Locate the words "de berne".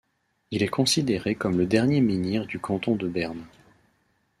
2.95-3.45